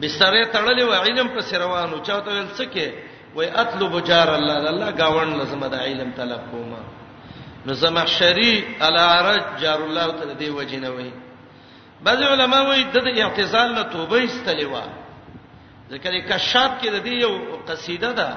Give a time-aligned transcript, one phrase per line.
[0.00, 2.86] بسترې تړلې و علم پر سروانو چاته ول سکه
[3.36, 6.80] وای اطلب جار الله الله گاوند لازم د علم طلب کوما
[7.66, 8.52] نو زمحشری
[8.88, 11.10] العرج جار الله ته دی وجنوي
[12.06, 14.76] بعض علما وای د اعتزال نه توبه استلې و
[15.92, 17.32] ذکر کشاف کې د دې یو
[17.68, 18.30] قصیده ده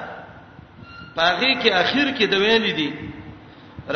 [1.16, 2.90] پاغي کې اخر کې د ویلې دي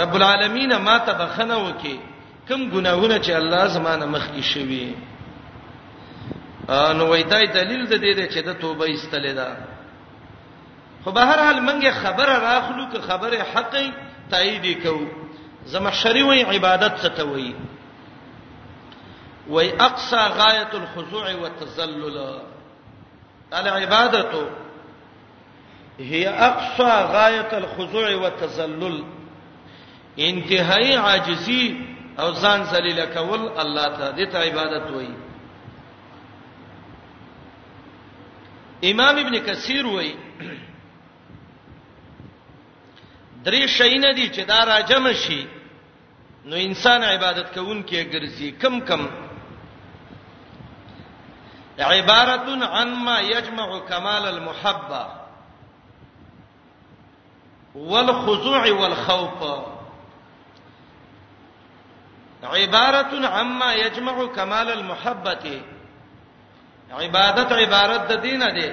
[0.03, 2.01] رب العالمین ما تبخنه وکي
[2.49, 4.89] کم ګناهونه چې الله زمانه مخ کې شوي
[6.69, 9.57] نو وای دا دلیل د دې دی چې د توبه ایستلې ده
[11.05, 13.93] خو به هر حال منګه خبره راخلو که خبره حقې
[14.31, 15.07] تایید کو
[15.75, 17.55] زما شری وای عبادت څه ته وای
[19.49, 22.19] وای اقصى غایه الخضوع والتذلل
[23.61, 24.33] العبادت
[26.01, 28.99] هي اقصى غایه الخضوع والتذلل
[30.19, 31.77] انتهائی عاجزی
[32.19, 35.09] او ځان ذلیل کول الله ته د عبادت وای
[38.85, 40.17] امام ابن کثیر وایي
[43.45, 45.47] درې شي نه دي چې دا راجم شي
[46.45, 49.07] نو انسان عبادت کوونکې ګرځي کم کم
[51.79, 55.07] عبارت عن ما يجمع كمال المحبه
[57.75, 59.43] والخضوع والخوف
[62.45, 65.63] عبارت عما يجمع كمال المحبه
[66.93, 68.69] عبادت عبارت د دین دی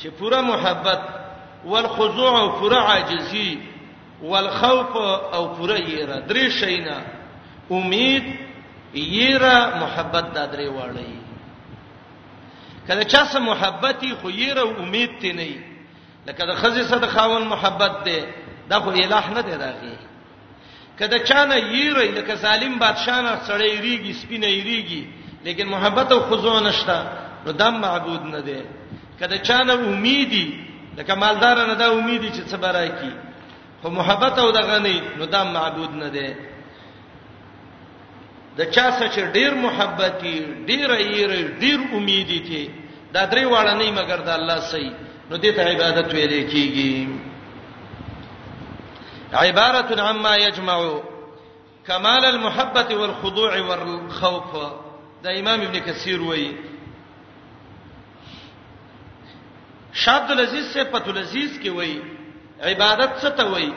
[0.00, 1.00] چې پوره محبت
[1.64, 3.58] والخضوع او پوره عاجزي
[4.22, 6.98] والخوف او پوره یره درې شینا
[7.70, 8.24] امید
[8.94, 11.14] یره محبت د درې واړی
[12.88, 15.64] کله چا سم محبتي خو یره امید تی نه
[16.26, 18.20] لکه د خزې سره د خاون محبت دی
[18.70, 19.96] دا خو الٰه نه دی راغی
[20.98, 25.02] کله چانه یره لکه ظالم بادشاہ نه سړی ریږي سپینه یریږي
[25.44, 26.98] لیکن محبت او خضوع نشتا
[27.46, 28.58] نو دم معبود نه دی
[29.20, 30.46] کله چانه امیدي
[30.98, 33.12] لکه مالدار نه دا امیدي چې څه برای کی
[33.82, 36.28] خو محبت او دغه نه نو دم معبود نه دی
[38.58, 40.36] د چا سره ډیر محبتي
[40.66, 42.62] ډیر ایره ډیر امیدي ته
[43.14, 44.92] دا درې واړه نه مګر د الله صحیح
[45.30, 47.06] نو دې ته عبادت ویل کیږي
[49.32, 50.78] عبارت عما يجمع
[51.86, 54.52] كمال المحبه والخضوع والخوف
[55.22, 56.50] دا امام ابن کثیر وایي
[59.92, 62.00] شاد العزيز سے پت العزيز کی وای
[62.72, 63.70] عبادت سے تو وای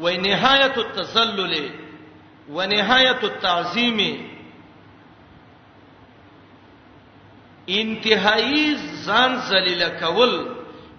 [0.00, 1.70] وای نهایت التذلل
[2.48, 3.98] و نهایت التعظیم
[7.68, 10.32] انتهایی زان ذلیل کول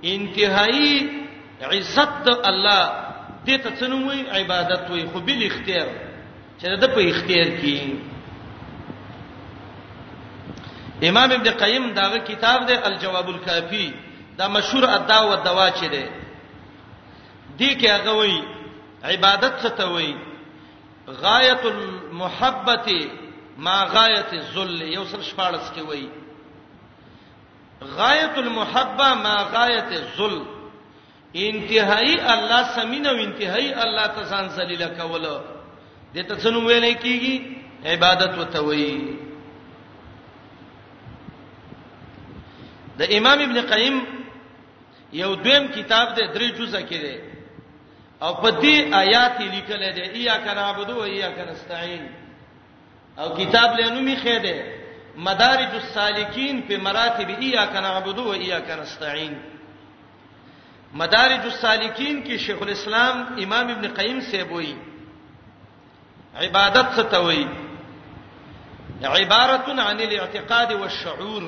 [0.02, 1.10] انتهایی
[1.64, 3.02] عزت الله
[3.46, 5.88] دې ته څنوي عبادت وای خو بل اختیار
[6.60, 7.78] چې دا په اختیار کې
[11.10, 13.94] امام ابن قیم داغه کتاب دی الجواب الکافی
[14.38, 16.06] دا مشهور ادا او دوا چي دي
[17.58, 18.44] دي کې هغه وای
[19.04, 20.16] عبادت څه ته وای
[21.08, 22.90] غایت المحبت
[23.58, 26.10] ما غایت الذل یو سر شپارس کې وای
[27.96, 30.42] غایت المحبه ما غایت الذل
[31.36, 35.24] انتهائی الله سمین او انتهائی الله تسان ذلیل کول
[36.16, 37.42] د ته څنو ویلې کیږي
[37.86, 39.16] عبادت وتوي
[42.98, 44.02] د امام ابن قیم
[45.20, 47.16] یو دویم کتاب دی درې جزء کې دی
[48.22, 52.04] او په دې آیات لیکل دي ایا کنا عبدو و ایا کنا استعين
[53.20, 54.60] او کتاب له نومي خې دی
[55.16, 59.34] مدارج السالکین په مراتب ایا کنا عبدو و ایا کنا استعين
[60.94, 64.74] مدارج السالکین کې شیخ الاسلام امام ابن قیم سیبوی
[66.36, 67.48] عبادت څه ته وایي
[69.04, 71.44] عبارت عن الاعتقاد والشعور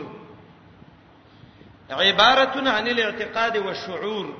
[1.89, 4.33] عبارت عن الاعتقاد والشعور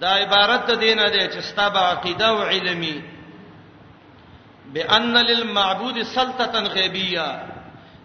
[0.00, 3.02] دا عبارت د دینه ده چې ستا به عقیده او علمي
[4.74, 7.28] بان للمعبود سلطه غیبیه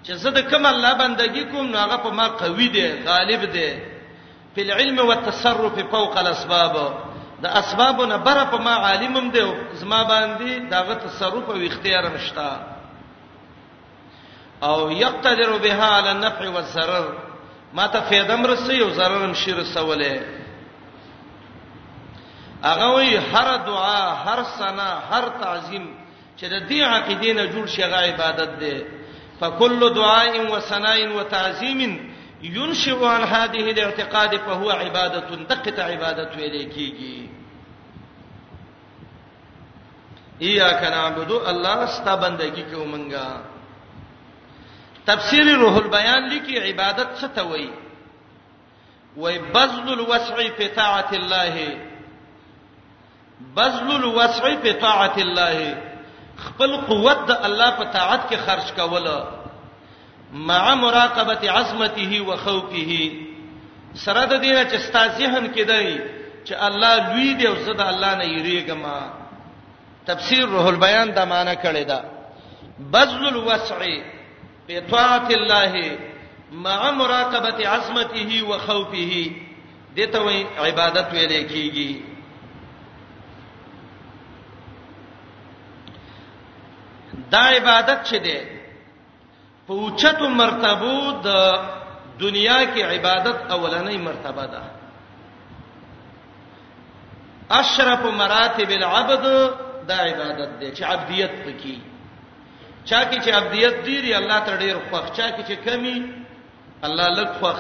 [0.06, 3.74] چې زه د کوم الله بندگی کوم نو هغه په ما قوي دی غالب دی
[4.56, 6.76] په العلم والتصرف فوق الاسباب
[7.44, 12.68] د اسبابونه بره په ما عالمم دی زما باندې داغه تصرف او اختیار مشتا
[14.64, 17.33] او یقتدر بها على النفع والضرر
[17.74, 20.22] ما ته فیدم رسي او zarar شي رسوله
[22.64, 25.86] هغه وی هر دعا هر سنا هر تعظیم
[26.38, 28.86] چې د دې عقیدې نه جوړ شي غا عبادت ده
[29.40, 31.80] فکل دعاء و سنا و تعظیم
[32.44, 37.28] ينشئ عن هذه الاعتقاد فهو عبادة دقه عبادت ویلې کیږي
[40.42, 43.53] اياک نعبد الله ستا بندگی کومنګا
[45.08, 47.70] تفسیر روح البیان لیکي عبادت څه ته وایي
[49.18, 51.66] وای بذل الوسع فی طاعت الله
[53.58, 55.78] بذل الوسع فی طاعت الله
[56.44, 59.28] خپل قوت د الله په طاعت کې خرج کوله
[60.52, 62.98] مع مراقبه عظمته و خوفه
[63.94, 66.00] سره د دینه چې ستا ذهن کې دی
[66.46, 71.56] چې الله لوی دی او زه د الله نه یریږم تفسیر روح البیان دا معنی
[71.56, 72.02] کړی دا
[72.98, 74.13] بذل الوسع
[74.70, 75.98] بطاعت الله
[76.52, 79.32] مع مراقبه عظمته وخوفه
[79.98, 81.92] دته وی عبادت ویلې کیږي
[87.32, 88.42] دا عبادت چې ده
[89.68, 91.28] په اوچتو مرتبو د
[92.20, 94.64] دنیا کې عبادت اولنۍ مرتبه ده
[97.52, 99.24] اشرف مراتب العبد
[99.88, 101.93] دا عبادت ده چې عبدیت پکې
[102.90, 105.98] چا کې چې ابدیت ډیری الله ته ډیر خوښ چا کې چې کمی
[106.88, 107.60] الله لږ خوښ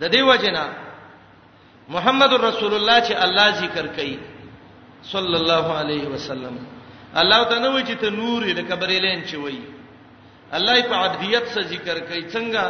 [0.00, 0.64] د دې وجنا
[1.94, 4.16] محمد رسول الله چې الله ذکر کوي
[5.12, 6.54] صلی الله علیه وسلم
[7.22, 9.64] الله تعالی وایي چې ته نور لکه بریلین چې وایي
[10.60, 12.64] الله په عبدیت سره ذکر کوي څنګه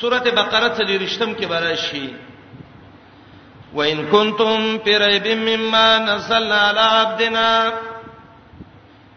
[0.00, 2.08] سورته بقره سره رښتم کې براشي
[3.74, 7.48] وَإِن كُنتُمْ فِي رَيْبٍ مِّمَّا نَزَّلْنَا عَلَى عَبْدِنَا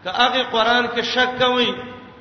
[0.06, 1.74] که هغه قران کې شک کوي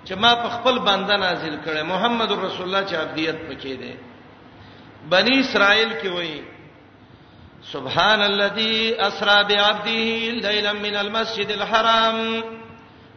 [0.06, 3.98] چې ما په خپل بنده نازل کړي محمد رسول الله چې عبدیت پکې ده
[5.10, 6.42] بنی اسرائیل کې وایي
[7.74, 12.44] سبحان الذي اسرا بعبده ليلا من المسجد الحرام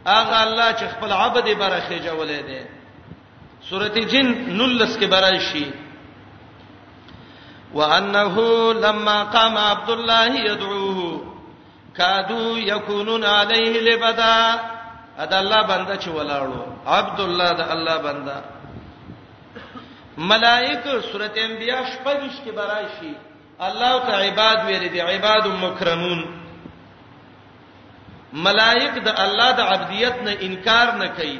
[0.06, 2.68] اغه الله چې خپل عبد برخه جوړولې ده
[3.70, 5.66] سورته جن نلس کې برای شي
[7.74, 8.36] وانه
[8.72, 10.97] لما قام عبد الله يدعوه
[12.00, 14.36] کادو یکونون علیه لبدا
[15.24, 16.60] ادا الله بنده چې ولاړو
[16.98, 18.36] عبد الله دا الله بنده
[20.30, 23.12] ملائکه سورته انبیاء شپږش کې برایشي
[23.60, 26.20] الله ته عباد ویل دي عباد مکرمون
[28.32, 31.38] ملائک د الله د عبدیت نه انکار نه کوي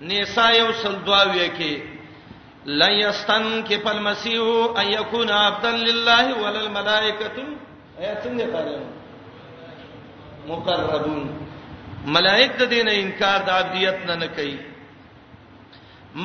[0.00, 1.72] نساء یو سلدواوی کې
[2.82, 4.40] لن یستن کې فالمسیح
[4.80, 7.32] ان یکون عبدا لله وللملائکه
[8.00, 8.97] ایتنه قالو
[10.48, 11.28] مقربون
[12.16, 14.56] ملائک د دینه انکار د عبدیت نه نه کوي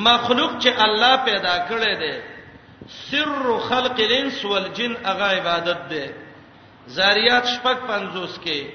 [0.08, 2.14] مخلوق چې الله پیدا کړی دی
[3.10, 6.04] سر خلق الانس والجن اغه عبادت دی
[6.98, 8.66] زاریات شپږ پنځوس کې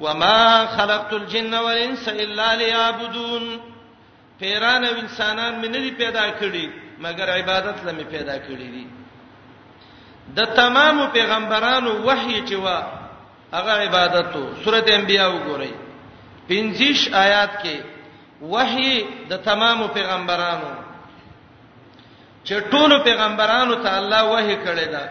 [0.00, 3.50] وما خلقت الجن والانس الا ليعبدون
[4.38, 6.66] پیران او انسانان مې نه دي پیدا کړی
[7.06, 8.86] مګر عبادت لمه پیدا کړی دي
[10.40, 12.80] د تمامو پیغمبرانو وحی چې وا
[13.54, 15.72] هغه عبادت تو سورته انبیاء وګورئ
[16.48, 17.76] پنځش آیات کې
[18.52, 18.92] وحي
[19.30, 20.70] د تمامو پیغمبرانو
[22.46, 25.04] چې ټولو پیغمبرانو ته الله وحي کړی دا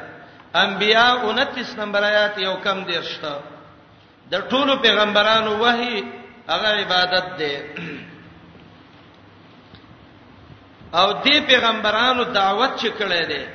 [0.66, 3.42] انبیاء 29 نمبر آیات یو کم دیر شته
[4.32, 6.04] د ټولو پیغمبرانو وحي
[6.50, 7.56] هغه عبادت دی
[11.00, 13.46] او دې پیغمبرانو دعوت چې کړی دی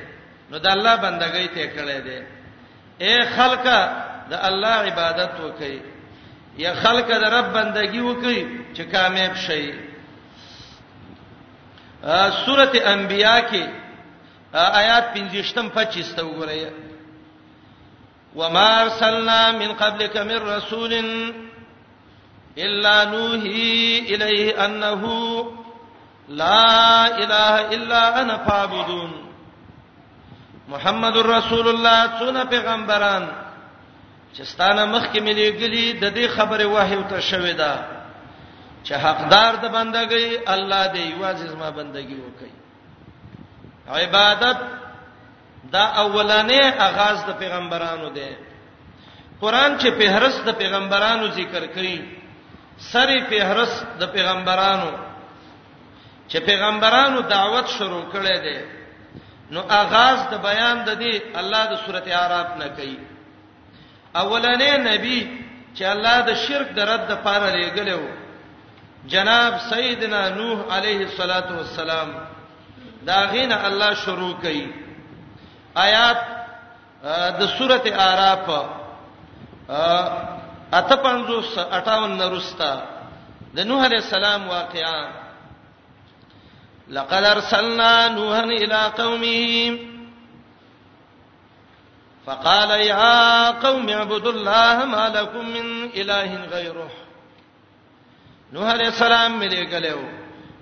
[0.50, 2.20] نو د الله بندګۍ ته کړی دی
[3.04, 3.80] اے خلکا
[4.30, 5.76] د الله عبادت وکړي
[6.64, 8.40] یا خلق د رب بندگی وکړي
[8.76, 9.64] چې کامیاب شي
[12.44, 13.64] سورته انبیاء کې
[14.80, 16.62] آیات 25م 25 ته وګورئ
[18.36, 20.92] وما ارسلنا من قبلك من رسول
[22.58, 25.02] الا نوحي اليه انه
[26.28, 29.10] لا اله الا انا فاعبدون
[30.68, 33.43] محمد رسول الله څونه پیغمبران
[34.34, 37.72] چې ستانه مخ کې ملي ګلی د دې خبره وحی ته شوې ده
[38.86, 42.54] چې حقدار د بندګۍ الله دې واځز ما بندګۍ وکړي
[44.00, 44.58] عبادت
[45.74, 48.30] دا اولانې آغاز د پیغمبرانو دی
[49.40, 51.96] قران چې فهرست د پیغمبرانو ذکر کړي
[52.92, 54.90] سری فهرست د پیغمبرانو
[56.30, 58.58] چې پیغمبرانو دعوت شروع کړي دي
[59.50, 63.13] نو آغاز د بیان د دې الله د سورته اعراف نه کوي
[64.16, 65.44] اولنې نبی
[65.76, 68.00] چې الله د شرک د رد لپاره لېګلو
[69.12, 72.08] جناب سیدنا نوح علیه الصلاۃ والسلام
[73.08, 74.66] دا غینه الله شروع کړي
[75.76, 76.20] آیات
[77.40, 78.46] د سورته আরাف
[80.78, 82.72] اته 50 58 نرستا
[83.56, 85.00] د نوح علیه السلام واقعا
[86.94, 89.93] لقد ارسلنا نوحا الى قومه
[92.26, 96.88] فقال يا قوم اعبدوا الله ما لكم من اله غيره
[98.52, 100.00] نوح علیہ السلام ملي غلو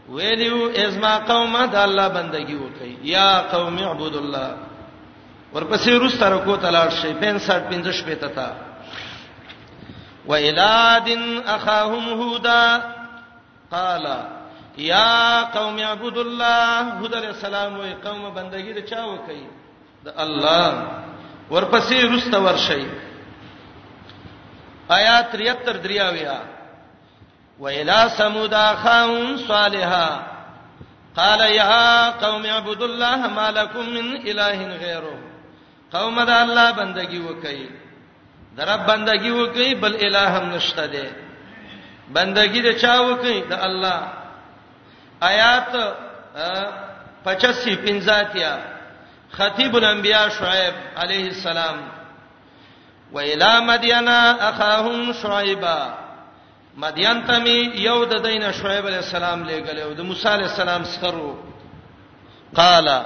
[0.08, 4.56] ویلو ازما قومه د الله بندگی وکي یا قوم اعبدوا الله
[5.54, 8.52] ورپسې روس تر کو تلاړ شي 65 50 پته تا
[10.26, 12.92] و الادن اخاهم هودا
[13.72, 14.06] قال
[14.78, 19.42] یا قوم اعبدوا الله هود علیہ السلام وی قوم بندگی د چا وکي
[20.04, 20.72] د الله
[21.50, 22.86] ورپسې رست ورشي
[24.90, 26.42] آیات 73 دریاویا
[27.58, 30.22] وإلى ثمود أخاهم صالحا
[31.16, 35.18] قال يا قوم اعبدوا الله ما لكم من إله غيره
[35.92, 37.68] قوم دا الله بندگی وکي
[38.56, 41.04] درب بندگی وکي بل إله هم نشته دي
[42.14, 44.00] بندگی د چا وکي د الله
[45.22, 45.74] آیات
[47.24, 48.71] 85 پنځاتیا
[49.32, 51.74] خطیب الانبیاء شعیب علیه السلام
[53.12, 55.78] و الی مدین اخاهم شعیبا
[56.76, 60.84] مدین ته می یو د دینه شعیب علیه السلام لګل او د موسی علیه السلام
[60.84, 61.34] سره
[62.54, 63.04] قال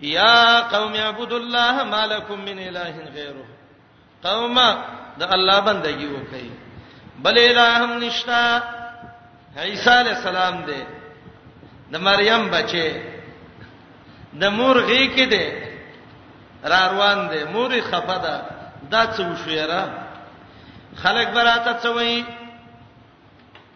[0.00, 3.46] یا قوم اعبدوا الله ما لكم من اله غیره
[4.22, 4.54] قوم
[5.18, 6.50] د الله بندگی وکړي
[7.22, 8.62] بل اله هم نشتا
[9.58, 10.82] عیسی علیه السلام دی
[11.92, 13.13] د مریم بچی
[14.40, 15.44] د مور غي کې دی
[16.70, 18.36] را روان دی مور خفه ده
[18.90, 19.82] دا څه وشيره
[21.02, 22.24] خلک براته څه وایي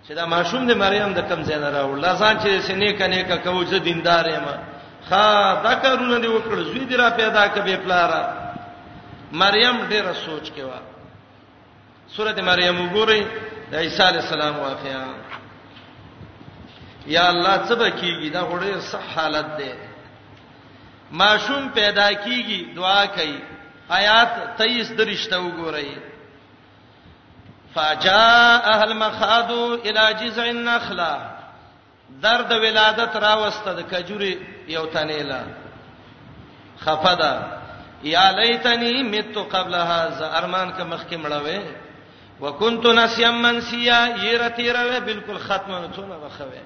[0.09, 3.37] چې دا معصوم دی مریم د کم ځای نه راوړل ځان چې سینې کنه کا
[3.37, 4.45] کو زه دیندار یم
[5.09, 5.29] خا
[5.65, 8.23] دا کارونه دی وکړ زوی دی را پیدا کبه پلارا
[9.33, 10.71] مریم ډیره سوچ کې و
[12.15, 13.23] سورته مریم وګورئ
[13.71, 15.05] د عیسی علی السلام واقعا
[17.07, 19.73] یا الله څه بکیږي دا غوړې صح حالت دی
[21.11, 23.39] ماشوم پیدا کیږي دعا کوي
[23.99, 25.89] آیات 23 درشته وګورئ
[27.75, 29.51] فجاء اهل مخاد
[29.87, 31.31] الى جذع النخله
[32.25, 34.35] درد ولادت راوسته د کجوري
[34.75, 35.43] یو تنیلا
[36.81, 37.35] خفدا
[38.03, 41.61] یا لیتنی مت قبل هذا ارمان که مخکې مړوي
[42.41, 46.61] وکنت نسیم منسیا یرتی راوي بالکل ختمه نه څونه وخوي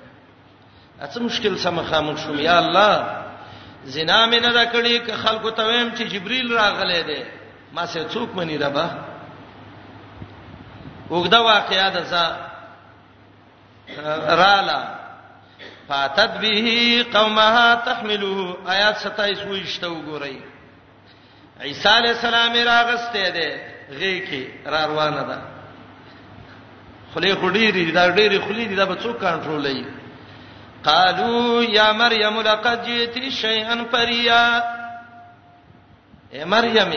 [1.00, 3.22] اڅه مشکل سم خاموش شوم یا الله
[3.86, 7.22] زنا مې نه دا کړی ک خلکو ته ویم چې جبريل راغلی دی
[7.72, 8.86] ما سه څوک منی ربا
[11.10, 12.14] وګدا واقعیا ده ز
[14.40, 14.98] رالا
[15.88, 20.36] فاتت به قومها تحمله آیات 27 وشته وګورئ
[21.62, 23.60] عیسی علی السلام راغسته ده
[23.98, 25.38] غی کی را روانه ده
[27.14, 30.01] خلی خډیری دا ډیری خلی دي دا به څوک کنټرولوي
[30.88, 34.42] قالوا يا مريم لقد جئت شيئا فريا
[36.34, 36.92] اے مریم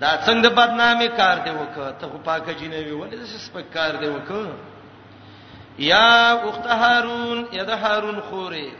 [0.00, 4.56] دا څنګه بدنامي کار دی وکړه ته پاکه جنوي ولې د سپک کار دی وکړه
[5.92, 6.10] یا
[6.48, 8.70] اخت هارون یا د هارون خوري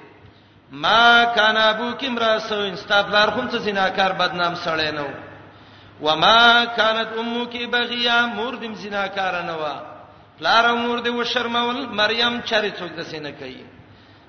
[0.72, 5.06] ما کان ابو کیم راسو استغفار خون څه زناکار بدنام سړی نو
[6.02, 9.64] وما كانت امك بغيا مردم زناکار نه و
[10.38, 13.64] پلار مور دی و شرمول مریم چری څوک د سینې کوي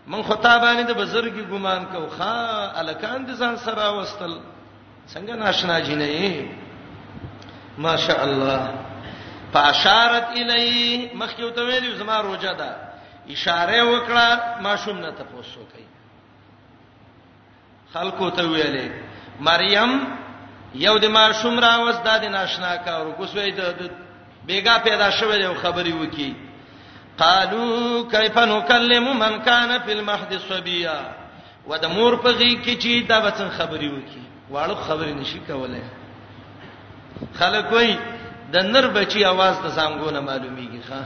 [0.08, 2.38] من خطابانه د بزرګي ګمان کو خا
[2.82, 4.34] الکان د ځان سره واستل
[5.14, 8.62] څنګه ناشنا جنې ماشاء الله
[9.54, 12.72] فاشارت الی مخکې ته ویلو زما روزه ده
[13.36, 15.88] اشاره وکړه ماشوم نه تاسو کوي
[17.94, 18.88] خلکو ته ویلې
[19.50, 19.92] مریم
[20.86, 23.92] یو د ماشوم راوځ د ناشنا کا ورګوسوي د
[24.48, 26.34] بیګا پیدا شوه د خبري وکي
[27.20, 31.00] قالوا كيف نكلم من كان في المهد صبيا
[31.68, 35.82] ود مور پغی کی چی دا وڅن خبري وکي واړو خبري نشي کولای
[37.36, 37.96] خلک وای
[38.52, 41.02] د نر بچي आवाज ته سامګونه معلومیږي ښا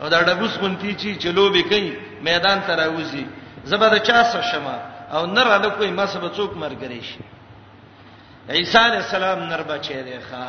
[0.00, 3.24] او دا ډبوس غونتی چی چلو به کوي میدان ته راوځي
[3.64, 4.80] زبر چا سره شمه
[5.12, 7.20] او نر الکوې ما سبا څوک مرګري شي
[8.48, 10.48] عیسی علی السلام نر بچی دی ښا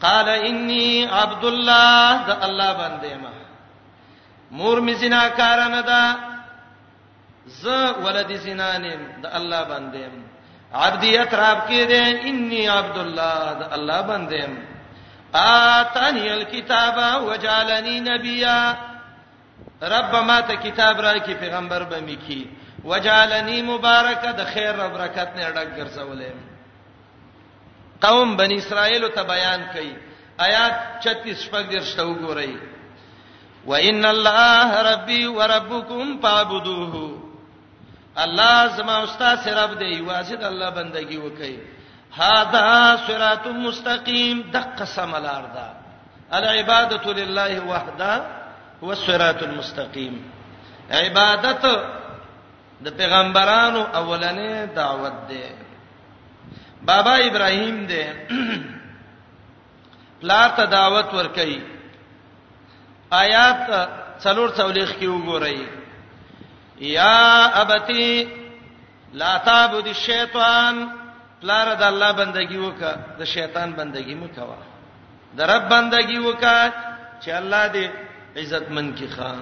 [0.00, 3.41] قال انی عبد الله ذ الله بندې ما
[4.58, 6.02] مور می زنا کار نه دا
[7.46, 7.66] ز
[8.04, 10.02] ولد زنا نیم د الله باندې
[10.80, 14.42] عبدیت راب کې دې انی عبد الله د الله باندې
[15.40, 18.58] اتانی الکتاب وجالنی نبیا
[19.92, 22.48] رب ما ته کتاب را کی پیغمبر به می کی
[22.84, 26.32] وجالنی مبارکه د خیر او برکت نه ډک ګرځولې
[28.06, 29.92] قوم بنی اسرائیل ته بیان کړي
[30.48, 32.54] آیات 36 پک درشته وګورئ
[33.66, 36.94] وان الله ربي وربكم فاعبدوه
[38.22, 41.58] الله زما استاد رب دی واسد الله بندگی وکي
[42.16, 45.66] هذا صراط مستقيم دقه سملار ده
[46.38, 48.12] العباده لله وحده
[48.84, 50.14] هو الصراط المستقيم
[50.90, 51.64] عبادت
[52.84, 55.50] د پیغمبرانو اولنې دعوت ده
[56.82, 58.04] بابا ابراهيم ده
[60.20, 61.60] پلار ته دعوت ور کوي
[63.20, 63.62] آیات
[64.24, 65.58] څلور څولېخ کې وګورئ
[66.98, 67.18] یا
[67.62, 68.10] ابتی
[69.20, 70.74] لا تعبد الشیطان
[71.40, 74.58] پلار د الله بندگی وکا د شیطان بندگی مکوا
[75.36, 76.58] د رب بندگی وکا
[77.22, 77.86] چې الله دې
[78.40, 79.38] عزت من کی خان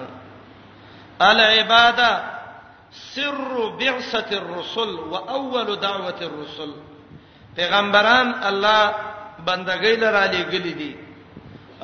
[1.27, 2.11] ال عباده
[3.01, 6.71] سر بعثه الرسل واول دعوه الرسل
[7.55, 8.91] پیغمبران الله
[9.45, 10.95] بندګۍ لرا لګل دي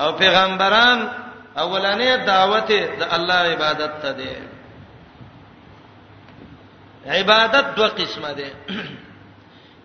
[0.00, 1.08] او پیغمبران
[1.62, 4.32] اولانې دعوت د الله عبادت ته دی
[7.18, 8.48] عبادت دوه قسمه ده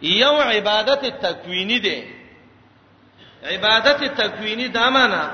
[0.02, 1.98] یو عبادت تکوینی ده
[3.56, 5.26] عبادت تکوینی دا معنی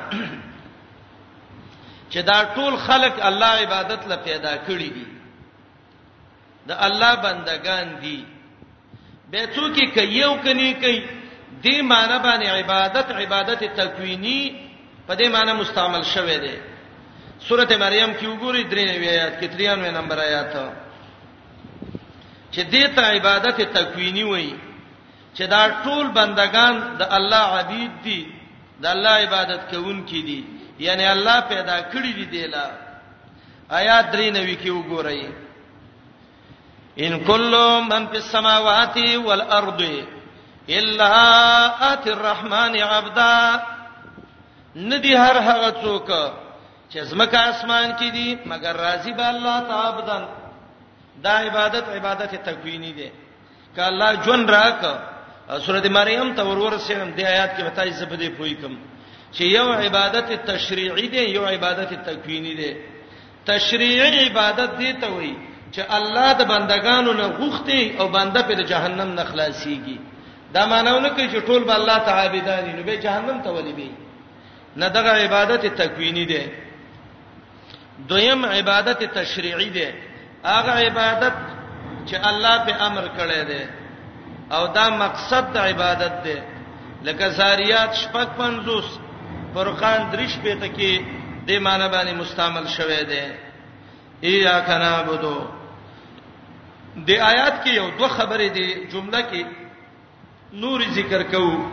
[2.11, 5.07] چې دا ټول خلق الله عبادت له پیدا کړی دي
[6.67, 8.25] د الله بندگان دي
[9.31, 11.03] به څوک کې یو کني کوي
[11.63, 14.68] دې معنی باندې عبادت عبادت تکوینی
[15.09, 16.55] په دې معنی مستعمل شوه دی
[17.47, 20.53] سورته مریم کې وګورئ درې نوې آیات کې 93 نمبر آیات
[22.53, 24.53] چې دې ته عبادت تکوینی وایي
[25.35, 28.19] چې دا ټول بندگان د الله عبید دي
[28.79, 30.39] د الله عبادت کوونکي دي
[30.85, 32.65] یعنی الله پیدا کړی دي دلا
[33.79, 35.21] آیات درې نوې کې وګورئ
[36.97, 37.53] ان کل
[37.89, 39.81] من فی السماوات والارض
[40.69, 41.11] الا
[41.93, 43.35] ات الرحمن عبدا
[44.75, 46.09] ندي هر هغه څوک
[46.91, 50.23] چې زمکه اسمان کې دي مگر راضي به الله تعبدن
[51.23, 53.09] دا عبادت عبادت تکوینی دي
[53.75, 54.81] ک الله جون راک
[55.65, 58.75] سورته مریم ته ورور سیم دی آیات کې وتاي زبده پوي کوم
[59.33, 62.71] چې یو عبادت تشریعي دی یو عبادت تکوینی دی
[63.45, 65.35] تشریعي عبادت دی ته وایي
[65.73, 69.97] چې الله د بندگانو نه غوښتي او بنده په جهنم نه خلاصيږي
[70.53, 73.73] دا معنی نه کوي چې ټول به الله تعالی دي نو به جهنم ته ولي
[73.73, 73.91] بي
[74.75, 76.41] نه دغه عبادت تکوینی دی
[78.09, 79.87] دویم عبادت تشریعی دی
[80.45, 81.33] هغه عبادت
[82.07, 83.61] چې الله په امر کړی دی
[84.51, 86.37] او دا مقصد د عبادت دی
[87.03, 88.85] لکه زاریات شپږ پنځوس
[89.53, 91.01] فرقان درش پته کې
[91.47, 93.21] د معنی باندې مستعمل شوه دی
[94.27, 95.47] ایا کنا بودو
[97.07, 99.45] د آیات کې یو دوه خبرې دي جمله کې
[100.53, 101.71] نور ذکر کوو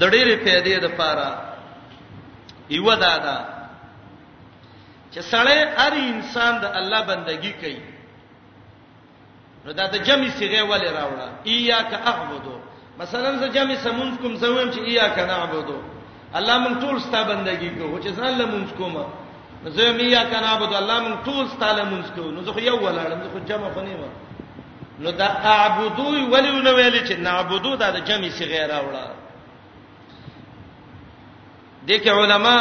[0.00, 1.47] د ډېرې پیدې د پاره
[2.70, 3.36] یو دا دا
[5.12, 7.78] چې سړی هر انسان د الله بندگی کوي
[9.64, 12.56] نو دا د جمع صيغه ولې راوړه اياک اعبدو
[12.98, 15.78] مثلا زه جمع سمون کوم زمویم چې اياک نعبدو
[16.38, 19.04] الله مون ټول ستا بندگی کوو چې ځان له مونږ کومه
[19.66, 23.38] زه میا کنا عبد الله مون ټول ستاله مونږ کوو نو زه یو ولاړم زه
[23.48, 24.06] جمع خنی و
[25.02, 29.04] نو دا اعبدو ولی نو ویل چې نعبدو دا د جمع صيغه راوړه
[31.86, 32.56] دغه علما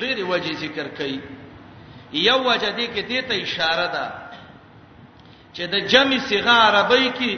[0.00, 1.18] ډېری وجې ذکر کړي
[2.12, 4.06] یو وجه دې کې دې ته اشاره ده
[5.54, 7.32] چې د جمع صغه عربی کې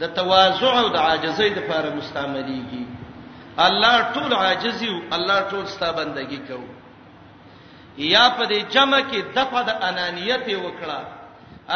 [0.00, 2.84] د تواضع او د عاجزۍ لپاره مستعمليږي
[3.66, 6.58] الله ټول عاجز یو الله ټول ستا بندگی کو
[7.98, 11.00] یا په دې جمع کې د په د انانیت وکړه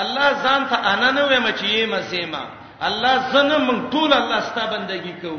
[0.01, 2.45] الله ځان ته انانه وې مچې مسیما
[2.89, 5.37] الله زنه مون ټول الله ستا بندگی کو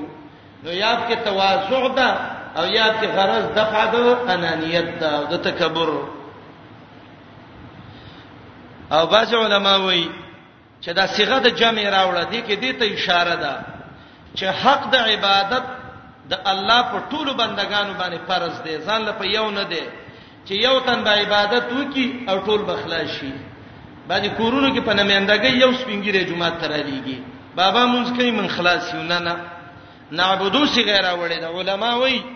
[0.64, 3.96] نو یاد کې تواضع ده او یا ته غرض دفع د
[4.34, 5.90] انانیت دا او د تکبر
[8.98, 10.10] او باز علماء وایي
[10.84, 13.54] چې دا صيغه د جمع راوړه دي کې دې ته اشاره ده
[14.38, 15.64] چې حق د عبادت
[16.32, 19.84] د الله په ټولو بندگانو باندې فرض دی ځان له په یو نه دی
[20.48, 23.34] چې یو تن به عبادت وکي او ټول بخلاص شي
[24.10, 27.18] باندې کورونو کې په نمندګۍ یو سپینګیره جمعه تر لريږي
[27.56, 29.36] بابا مونږ کوي من خلاص یو نه نه
[30.12, 32.35] نعبدو سی غیر اورید علما وایي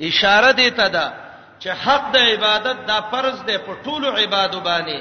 [0.00, 1.12] اشاره دی ته ده
[1.60, 5.00] چې حق د عبادت دا فرض دی په ټولو عبادت باندې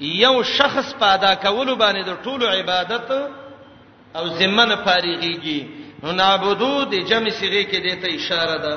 [0.00, 3.10] یو شخص پادا کول باندې د ټولو عبادت
[4.18, 5.60] او ذمن فارغيږي
[6.02, 8.74] نو نعبودو د جمع صيغه کې د ته اشاره ده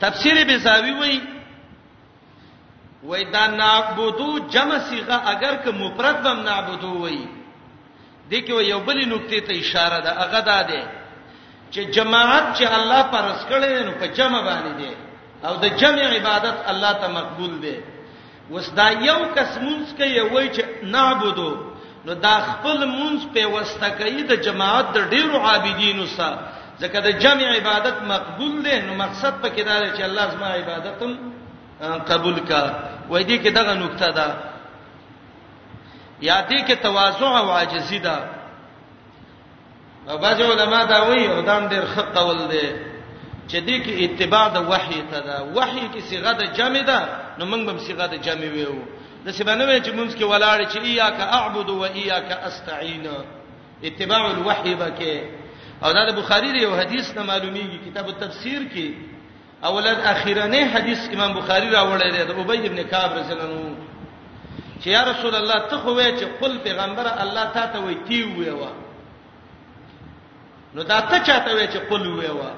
[0.00, 1.20] تفسیر بزاوی وای
[3.02, 7.39] وای دا نعبودو جمع صيغه اگر که مفرد بم نعبودو وای
[8.30, 10.80] دې کې یو بل نقطې ته اشاره ده هغه ده ده
[11.72, 14.92] چې جماعت چې الله پرس کړي نو په جمع باندې دي
[15.46, 17.76] او د جمع عبادت الله ته مقبول دي
[18.52, 20.62] وس دا یو کس مونږ کې یو وای چې
[20.94, 21.50] نعبدو
[22.06, 26.38] نو دا خپل مونږ په واسطه کوي د جماعت د ډیرو عابدینو سره
[26.82, 31.10] ځکه د جمع عبادت مقبول دي نو مقصد پکې دا دی چې الله زما عبادتم
[32.10, 32.62] قبول کا
[33.10, 34.26] وای دي کې دغه نقطه ده
[36.20, 38.16] یا دې کې تواضع او عاجزي ده
[40.06, 42.68] بعض علما دا وایي او دا ډېر خط قول دی
[43.48, 46.98] چې دې کې اتباع د وحي ته ده وحي کې صيغه د جمع ده
[47.38, 48.78] نو موږ به صيغه د جمع ویو
[49.24, 53.06] د سبانه وایي چې موږ کې ولاړ چې اياک اعبد و اياک استعين
[53.84, 55.14] اتباع الوحي بکې
[55.84, 58.86] او دا د بخاري دی یو حدیث نه معلومیږي کتاب التفسیر کې
[59.64, 63.79] اولاد اخیرانه حدیث امام بخاری راوړی دی د ابی ابن کعب رضی الله عنه
[64.82, 68.22] چې یا رسول الله ته خو وې چې قل پیغمبر الله تا ته وې تی
[68.24, 68.72] وې وا
[70.74, 72.50] نو دا ته چاته وې چې قل وې وا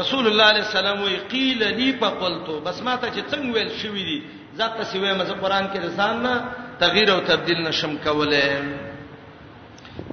[0.00, 4.02] رسول الله علیه السلام وې قیل لی فقلت بس ما ته چې څنګه ویل شوې
[4.08, 4.18] دي
[4.56, 6.44] ذات ته سیوې مزه قران کې رسان نه
[6.80, 8.78] تغییر او تبديل نشم کوله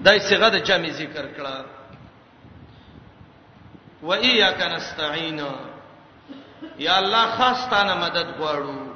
[0.02, 1.66] دای صيغه د جمع ذکر کړه
[4.04, 5.40] و اياک نستعين
[6.80, 8.87] یا الله خاص تا نه مدد غواړو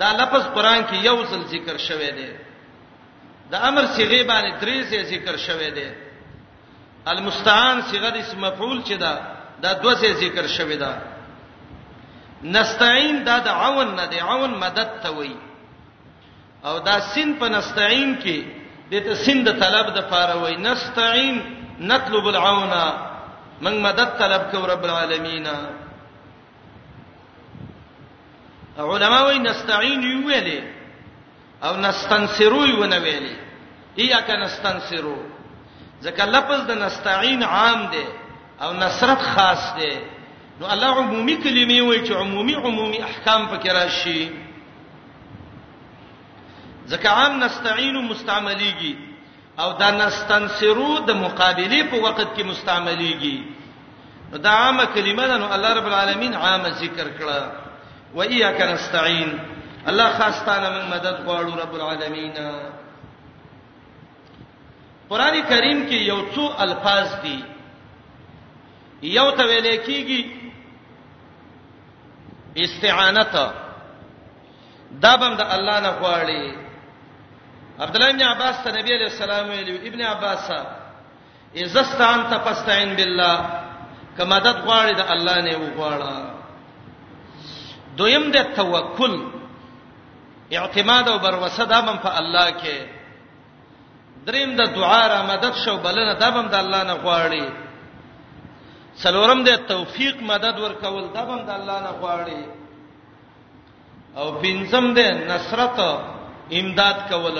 [0.00, 2.30] دا لفظ قران کې یو ځل ذکر شوی دی
[3.50, 5.88] د امر صيغه باندې درې ځله ذکر شوی دی
[7.12, 9.14] المستعان صيغه د اسم مفعول چې دا
[9.62, 10.92] دا دوه ځله ذکر شوی دا
[12.54, 15.36] نستعين دا د عون نه دی عون مدد ته وایي
[16.64, 18.38] او دا سین په نستعين کې
[18.90, 21.36] دته سین د طلب د فاره وایي نستعين
[21.80, 22.72] نطلب العون
[23.64, 25.46] من مدد طلب کو رب العالمین
[28.78, 30.60] علما وای نستعين یو ویلې
[31.66, 33.32] او نستنصرو یو نه ویلې
[34.00, 35.16] ایاک نستنصرو
[36.02, 38.04] ځکه لفظ د نستعين عام دی
[38.60, 39.92] او نصرت خاص دی
[40.60, 44.30] نو الله عمومي کلمې وای چې عمومي عمومي احکام پکې راشي
[46.88, 48.94] ځکه عام نستعين مستعمليږي
[49.58, 53.40] او دا نستنصرو د مقابله په وخت کې مستعمليږي
[54.32, 57.61] دا عامه کلمه ده نو الله رب العالمین عامه ذکر کړه
[58.14, 59.40] و اياک نستعين
[59.88, 62.32] الله خاصتانه من مدد غواړو رب العالمین
[65.10, 67.40] قران کریم کې یو څو الفاظ دي
[69.02, 70.26] یو ته ویل کېږي
[72.56, 73.52] استعانته
[75.02, 76.54] دا بم د الله نه غواړي
[77.80, 80.50] عبد الله بن عباس ته نبی علیہ السلام ویلو ابن عباس
[81.56, 83.46] اذا استعنت فاستعن بالله
[84.18, 86.41] کما دد غواړي د الله نه وغواړه
[87.98, 89.14] دویم د توکل
[90.58, 92.76] اعتماد او بر وسدا بم په الله کې
[94.26, 97.46] دریم د دعا را مدد شو بلنه دا بم د الله نه غواړي
[99.02, 102.40] څلورم د توفیق مدد ورکول دا بم د الله نه غواړي
[104.20, 105.00] او پنځم د
[105.30, 105.78] نصرت
[106.58, 107.36] امداد کول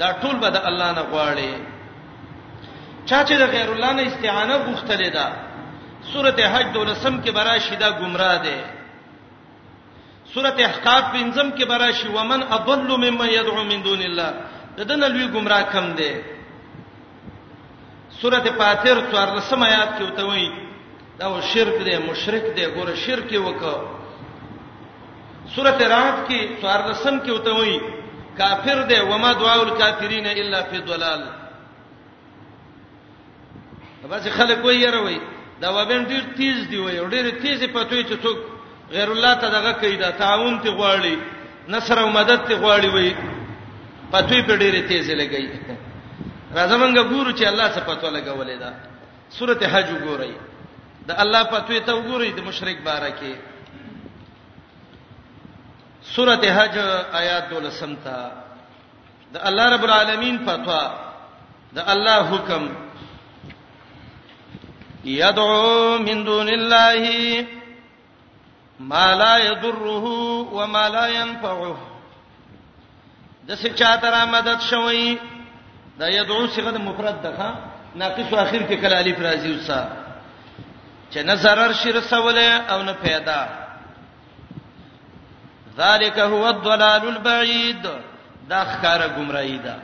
[0.00, 1.52] دا ټول به د الله نه غواړي
[3.08, 5.26] چا چې د غیر الله نه استعانه غوښتلې ده
[6.12, 8.58] سورته حج دولسم کې برا شیدا گمراه ده
[10.34, 14.30] سورته احقاف پنځم کې براشي ومن اضل ممن يدعو من دون الله
[14.78, 16.12] ددن لوی گمراه کم دی
[18.20, 20.50] سورته فاتر څوارلسم آیات کې وته وایي
[21.18, 23.76] دا شرک دی مشرک دی ګوره شرک وکړه
[25.56, 27.78] سورته رات کې څوارلسم کې وته وایي
[28.38, 31.20] کافر دی وما دعاء الکافرین الا فی ضلال
[34.02, 35.18] دا به خلک وایي راوي
[35.60, 38.38] دا وبن ډیر تیز دی وایي ډیر تیز پتوې چې څوک
[38.90, 41.18] غیر الله ته دغه کیدا تعاون ته غواړي
[41.68, 43.16] نصر او مدد ته غواړي وي
[44.12, 45.48] پټوي په ډیره تیزه لګي
[46.54, 48.72] راځمنګ ګورو چې الله څه پتو لګولې دا
[49.30, 50.32] سورته حج ګورئ
[51.06, 53.34] د الله پتوې ته وګورئ د مشرک باره کې
[56.02, 56.78] سورته حج
[57.12, 58.30] آیات 12 تا
[59.34, 60.82] د الله رب العالمین پتوا
[61.74, 62.68] د الله حکم
[65.04, 67.04] یدعو من دون الله
[68.80, 70.04] ما لا يضره
[70.54, 71.76] وما لا ينفعه
[73.48, 75.18] د څه چاته را مدد شوی
[76.00, 77.54] دا یدعو صيغه مفرد ده
[77.94, 79.88] ناقص اخر کې کله الف راځي وسه
[81.12, 83.40] چې نه zarar شي رسوله او نه پیدا
[85.76, 87.82] ذالک هو الضلال البعید
[88.50, 89.76] دا خاره گمراهی ده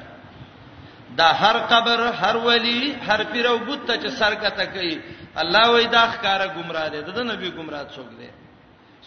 [1.19, 5.01] دا هر قبر هر ولی هر پیر او بت ته سرګه تکي
[5.37, 8.31] الله وې دا خاره گمراه ده د نبی گمراه څوک ده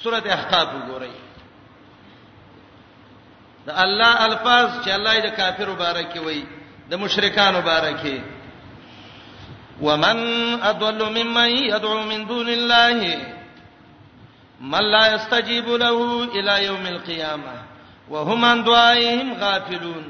[0.04, 1.16] سوره احقاف وګورئ
[3.68, 6.42] د الله الفاظ چې الله د کافر مبارک وي
[6.92, 8.20] د مشرکان مبارک وي
[9.86, 10.18] ومن
[10.72, 12.98] اضل ممن يدعو من دون الله
[14.72, 15.98] من لا يستجيب له
[16.38, 17.56] الى يوم القيامه
[18.14, 20.04] وهم عن دعائهم غافلون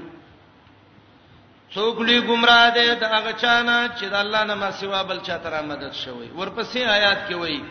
[1.75, 5.37] څوک لوی گمراه دي دا هغه چانه چې د الله نه ما سوا بل چا
[5.37, 7.61] تر مدد شوی ورپسې آیات کې وایي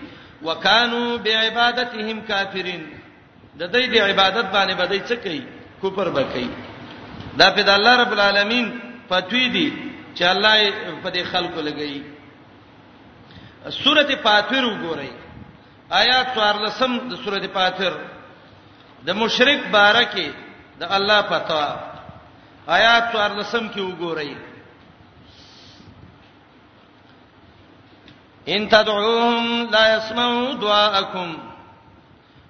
[0.43, 2.83] وکانو بعبادتهم کافرین
[3.59, 5.43] د دې د عبادت باندې بدای څه کوي
[5.81, 6.49] کوپر بکای
[7.39, 8.67] دا په د الله رب العالمین
[9.09, 9.69] فتوی دی
[10.15, 10.55] چې الله
[11.05, 12.01] په دې خلکو لګی
[13.83, 15.11] سورته فاتیر وګورئ
[16.03, 16.59] آیات 14
[17.13, 17.93] د سورته فاتیر
[19.07, 20.27] د مشرک بارکه
[20.81, 21.65] د الله پتا
[22.77, 24.33] آیات 14 کې وګورئ
[28.49, 31.39] ان تدعوهم لا يسمعوا دعاءكم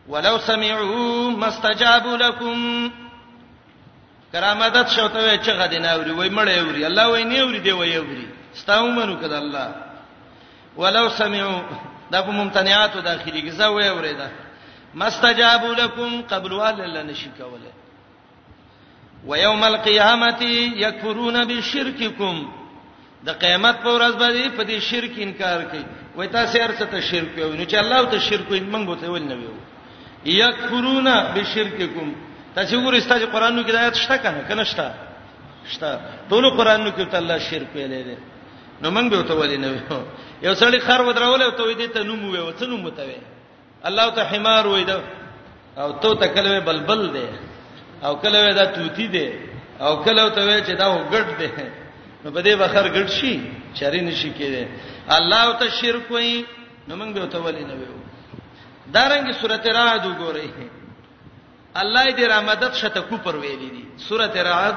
[0.08, 2.90] ولو سمعوا ما استجابوا لكم
[4.32, 7.96] کرامات شوته چې غدې نه اوري وای مړې اوري الله وای نه اوري دی وای
[7.96, 9.74] اوري ستاو منو کده الله
[10.76, 11.62] ولو سمعوا
[12.10, 14.30] دا په ممتنعات داخلي کې زوې اوري دا
[14.94, 17.72] ما استجابوا لكم قبل ولا نشکوله
[19.26, 20.42] ويوم القيامه
[20.76, 22.48] يكفرون بشرككم
[23.26, 25.84] د قیامت په ورځ باندې په دې شرک انکار کوي
[26.16, 29.10] وای تاسو هر څه ته شرک وي نو چې الله ته شرک وي موږ ته
[29.10, 29.56] ول نه ویو
[30.40, 32.08] یکفرونا بشرککم
[32.54, 34.86] تاسو ګورئ ستاسو قرانو کې آیات شته کنه کنه شته
[35.74, 35.88] شته
[36.30, 38.16] ټول قرانو کې ته الله شرک ویلې ده
[38.82, 40.00] نو موږ به ته ول نه ویو
[40.46, 43.20] یو سړی خر ودرول او ته وې دې ته نوم ویو څه نوم ته وې
[43.88, 45.02] الله ته حمار وې ده
[45.82, 47.26] او ته ته کلوې بلبل ده
[48.06, 49.28] او کلوې دا توتی ده
[49.84, 51.50] او کلو ته وې چې دا وګټ ده
[52.24, 53.32] نو په دې بخر ګډ شي
[53.80, 54.68] چری نشي کېده
[55.16, 56.32] الله او ته شرک وای
[56.88, 57.98] نو موږ به ته ولې نه ویو
[58.96, 60.50] دارنګه سورته رعد وګورئ
[61.82, 64.76] الله دې رحمت شته کو پر ویلې دي سورته رعد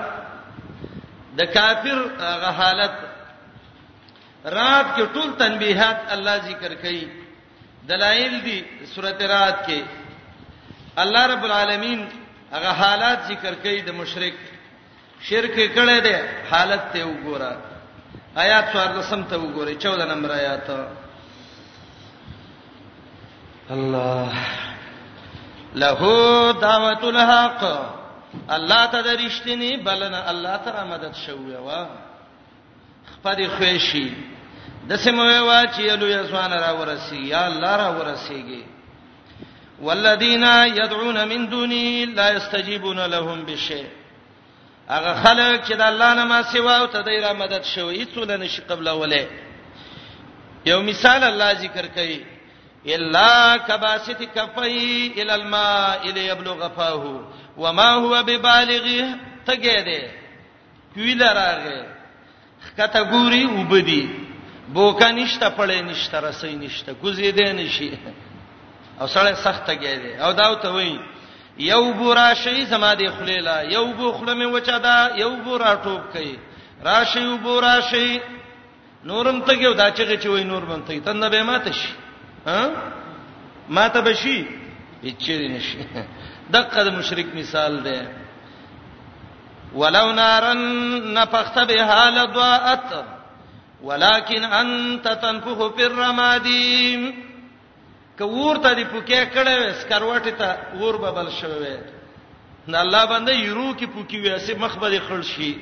[1.39, 1.99] د کافر
[2.43, 3.01] غ حالت
[4.57, 7.07] رات کې ټول تنبيهات الله ذکر کړي
[7.89, 8.57] دلایل دي
[8.93, 9.83] سورته رات کې
[11.03, 12.07] الله رب العالمین
[12.53, 14.33] هغه حالات ذکر کړي د مشرک
[15.27, 16.17] شرک کړه دې
[16.51, 17.51] حالت ته وګوره
[18.43, 20.67] آیات 14 ته وګوره 14 نمبر آیات
[23.69, 24.33] الله
[25.83, 25.99] له
[26.61, 27.63] دعوت الحق
[28.55, 31.85] الله ته درشتنی بلنه الله ته مدد شوې وا
[33.13, 34.07] خپل خوښي
[34.89, 38.61] د سموي وا چې یلو یسوان را ورسی یا الله را ورسیږي
[39.81, 40.43] والذین
[40.81, 43.87] يدعون من دونه لا يستجيبون لهم بشيء
[44.95, 48.47] هغه خلک چې د الله نه ما سیوا او ته دایره مدد شوی هیڅ ولنه
[48.53, 49.27] شي قبل اوله
[50.65, 52.19] یو مثال الله ذکر کوي
[52.95, 57.05] الا کباسط کفای ال الماء ليبلغ فاه
[57.57, 59.07] وما هو ببالغه
[59.47, 60.01] تګه دې
[60.93, 61.85] کویل راغې
[62.77, 64.09] کته ګوري وبدي
[64.75, 67.97] بوکا نشته پړې نشته رسې نشته ګزې دې نشي
[69.01, 70.99] او سړی سخت تګه دې او داوته وایي
[71.59, 76.37] یو بو راشي زما دی خلیلا یو بو خله می وچدا یو بو راټوب کئ
[76.85, 78.21] راشي یو بو راشي
[79.05, 81.89] نورم ته یو دا چې چې وای نور بم ته تنه به ماته شي
[82.47, 82.69] ها
[83.69, 84.45] ماته بشي
[85.03, 85.77] هیڅ نشي
[86.53, 87.99] دغه د مشرک مثال دی
[89.73, 90.57] ولو نارن
[91.13, 93.05] نفخت بها لضاءت
[93.83, 97.30] ولكن انت تنفخ في الرمادين
[98.21, 101.77] که ورته دی پوکې کړه سکروټه ته ور ببل شوه
[102.67, 105.57] نه الله باندې یرو کې پوکې ویاسه مخ به خړ شي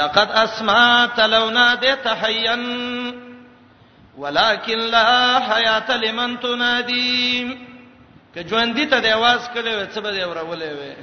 [0.00, 2.58] لقد اسمع تلونا د تحیا
[4.18, 5.08] ولكن لا
[5.50, 7.58] حیات لمن تنادی
[8.34, 10.96] که ژوندې ته د आवाज کړي څه به اورولې وي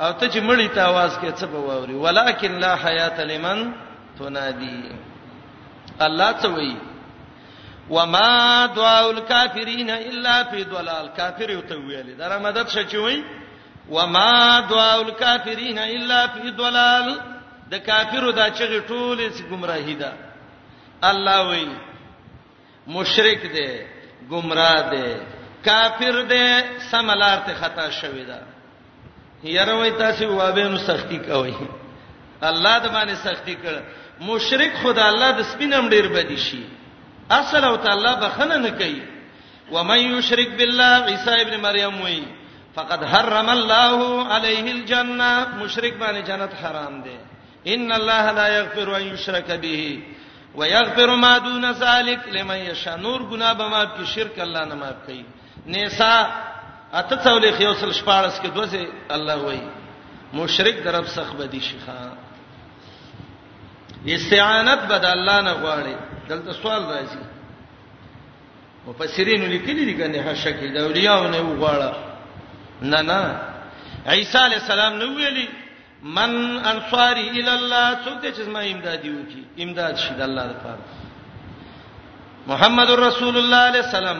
[0.00, 3.72] او ته چې مړی ته आवाज کې څه به ووري ولكن لا حیات لمن
[4.18, 4.94] تنادی
[6.00, 6.89] الله څه وایي
[7.90, 13.24] وما دعاء الكافرين الا في ضلال کافر یو ته ویل دا مدد شچوي
[13.90, 17.20] وما دعاء الكافرين الا في ضلال
[17.70, 20.12] د کافرو دا چغې ټولې سي گمراهي ده
[21.04, 21.66] الله وی
[22.86, 23.68] مشرک دی
[24.30, 25.14] گمراه دی
[25.64, 28.42] کافر دی سملار ته خطا شوی ده
[29.44, 31.54] یره وای تاسو وابه نو سختی کوي
[32.42, 33.74] الله د باندې سختی کړ
[34.22, 36.62] مشرک خدای الله د سپینم ډیر بدی شي
[37.30, 39.00] اصل او تعالی بخنه نه کوي
[39.72, 42.18] و من یشرک بالله عیسی ابن مریم وی
[42.74, 47.16] فقد حرم الله علیه الجنه مشرک باندې جنت حرام ده
[47.72, 49.98] ان الله لا یغفر ان یشرک به
[50.58, 54.98] ويغفر ما دون ذلك لمن یشاء نور گناہ به ما کی شرک الله نه معاف
[55.06, 55.24] کوي
[55.66, 56.26] نساء
[56.94, 59.60] اته څولې خیوسل شپارس کې دوزه الله وای
[60.32, 62.12] مشرک درب سخ بدی شيخان
[64.06, 67.22] استعانت بد الله نه غواړي دلته سوال راځي
[68.88, 71.90] مفسرین لیکلي دي کنه هاشکی دا اولیاء نه وغواړه
[72.92, 73.20] نه نه
[74.14, 75.46] عیسی علی السلام نو ویلي
[76.18, 76.30] من
[76.72, 80.82] انصاری ال الله څوک دې چې ما امدادي وکي امداد شي د الله لپاره
[82.50, 84.18] محمد رسول الله علیه السلام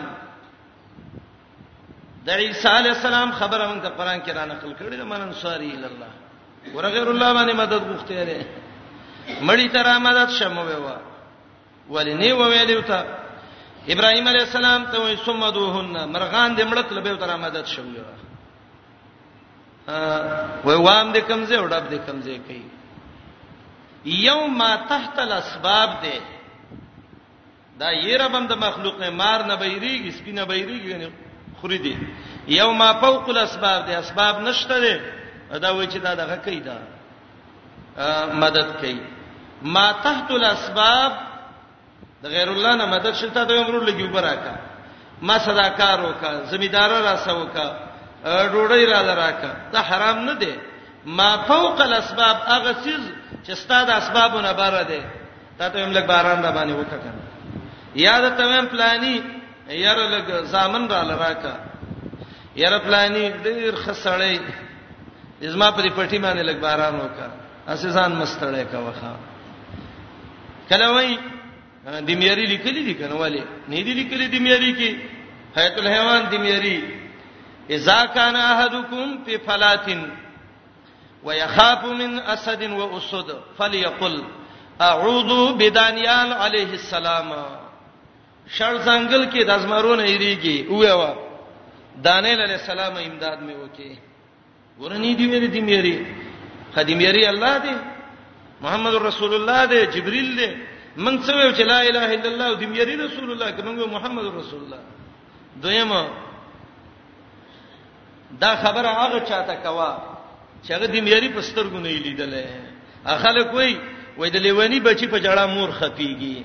[2.27, 5.71] د عیسی علی السلام خبره موږ د قران کې را نقل کړې ده من انصاری
[5.77, 6.13] ال الله
[6.75, 8.47] ورغیر الله باندې مدد غوښته لري
[9.47, 10.97] مړی تر امداد شمو ویوا
[11.91, 12.99] ولنی و ویلو ته
[13.89, 17.97] ابراهيم عليه السلام ته وې سمدوهن مرغان دې مړک لبه تر امداد شوی
[20.65, 22.67] و وام دې کمزې وډاب دې کمزې کوي
[24.05, 26.19] یوم تحت الاسباب دې
[27.81, 31.11] دا یره بند مخلوق نه مار نه بیریږي سپینه بیریږي نه
[31.61, 31.97] خوري دي
[32.49, 35.01] یوم فوق الاسباب دي اسباب نشته دي
[35.59, 36.79] دا وای چې دا دغه کوي دا
[38.35, 38.99] مدد کوي
[39.63, 41.30] ما تحت الاسباب
[42.23, 44.55] د غیر الله نه مدد شته ته عمر لګي وبراکا
[45.29, 47.67] ما صداکار وکا زمیدار را سوکا
[48.53, 50.53] ډوړی را لراکا ته حرام نه دی
[51.19, 53.01] ما فوق الاسباب هغه چیز
[53.45, 55.01] چې ستاد اسبابونه بار ده
[55.59, 57.23] ته ته هم لګ باران را باندې وکا کنه
[58.09, 59.23] یاد ته هم پلاني
[59.69, 61.55] یاره لګ زامن را لراکا
[62.57, 64.41] یاره پلاني ډیر خسړې
[65.41, 67.27] زما پرې پټی باندې لګ باران وکا
[67.69, 69.15] اسې ځان مستړې کا وخا
[70.69, 71.17] کله وای
[71.87, 74.91] د میری لیکلي دي کنه والے نه دي لیکلي د میری کې
[75.57, 76.79] حیات الحیوان د میری
[77.77, 80.03] اذا کان احدکم فی فلاتن
[81.25, 84.21] ويخاف من اسد واسد فليقل
[84.81, 87.29] اعوذ بدانیال علیہ السلام
[88.59, 91.13] شړ ځنګل کې د ازمرونه یریږي ویوا
[92.05, 93.93] دانیل علیہ السلام امداد مې وکي
[94.81, 95.97] ورنی دی مې دی مېری
[96.75, 97.73] خدیمېری الله دی
[98.61, 100.51] محمد رسول الله دی جبريل دی
[100.97, 104.25] من څه ویو چې لا اله الا الله او دیمری رسول الله کې موږ محمد
[104.27, 104.81] رسول الله
[105.63, 106.09] دویمه
[108.41, 109.91] دا خبره هغه چاته کوا
[110.67, 112.47] چې هغه دیمری په سترګو نه لیدلې
[113.07, 113.77] اخلک وای
[114.19, 116.37] وای د لیوانی بچی په جړه مور خپیږي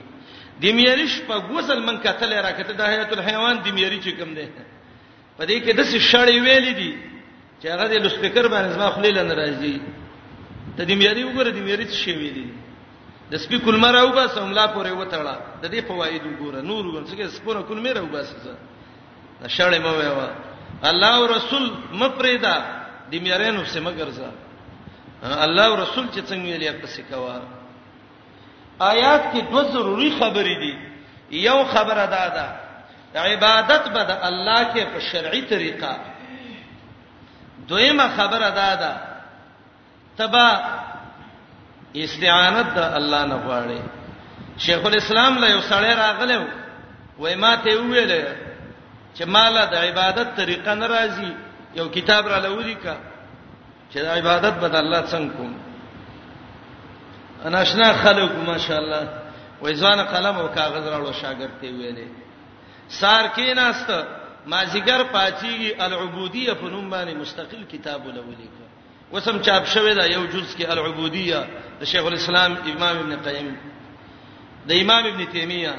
[0.61, 4.47] دیمری شپه غسل من کتل راکته د حیات الحیوان دیمری چې کوم ده
[5.37, 6.93] په دې کې د څه شړې ویلې دي
[7.61, 9.81] چې هغه د لسپیکر باندې زما خلیل نه راځي
[10.77, 12.64] ته دیمری وګوره دیمری څه شی ویلې دي
[13.31, 17.09] د سپی کول مره او بس هملا پورې وتړه د دې فواید وګوره نور ونڅ
[17.17, 18.53] کې سپونه کول مره او بس زه
[19.55, 20.29] شړې مو ویوا
[20.89, 21.63] الله او رسول
[22.01, 22.55] مپریدا
[23.11, 24.31] د میرینو سم ګرځا
[25.45, 27.41] الله او رسول چې څنګه ویلې پسې کوا
[28.93, 30.73] آیات کې دوه ضروری خبرې دي
[31.49, 32.47] یو خبره ده ده
[33.25, 35.93] عبادت به د الله کې په شرعي طریقه
[37.69, 38.93] دویمه خبره ده ده
[40.17, 40.49] تبا
[42.03, 43.81] استعانت د الله نه غواړي
[44.65, 46.37] شیخ الاسلام له یو سړی راغله
[47.21, 48.23] وای ما ته ویلې
[49.15, 51.31] چې مالا د عبادت طریقه ناراضي
[51.79, 52.95] یو کتاب را لوري کا
[53.91, 55.53] چې د عبادت بد الله څنګه کوم
[57.47, 59.03] اناشنا خلق ماشاءالله
[59.61, 62.07] وای ځان قلم او کاغذ راوړو شاګرد ته ویلې
[62.89, 63.89] سار کې ناست
[64.47, 68.64] مازیګر پاتېږي العبودیه په نوم باندې مستقل کتاب ولولیکو
[69.15, 71.39] وسم چاپ شوی دا یو جز کې العبودیه
[71.79, 73.47] د شیخ الاسلام امام ابن قیم
[74.67, 75.73] د امام ابن تیمیه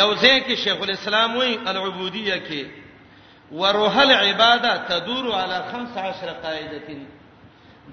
[0.00, 2.62] یو ځکه شیخ الاسلام وی العبودیه کې
[3.60, 6.98] وروح العباده تدور على 15 قاعده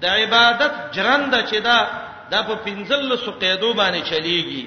[0.02, 1.78] د عبادت جرند چې دا
[2.32, 4.64] د په 15 قاعده باندې چلیږي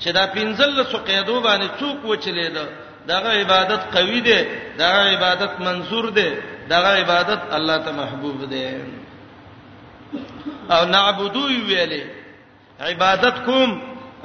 [0.00, 2.64] چې دا 15 قاعده باندې څوک وچلیدا
[3.12, 4.40] دغه عبادت قوی دی
[4.84, 6.30] دغه عبادت منصور دی
[6.72, 8.64] دغه عبادت الله ته محبوب دی
[10.74, 12.02] او نعبدو ویلې
[12.88, 13.70] عبادت کوم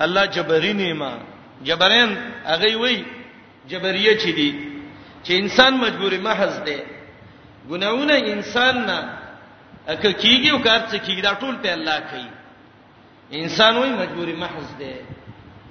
[0.03, 1.11] الله جبري نیما
[1.67, 2.09] جبرین
[2.45, 2.97] هغه وی
[3.71, 4.49] جبریه چي دي
[5.23, 6.79] چې انسان مجبوري محض دی
[7.69, 8.99] ګناونه انسان نه
[9.87, 12.27] اکه کیږي او کار څه کیږي دا ټول په الله کوي
[13.31, 14.93] انسان وای مجبوري محض دی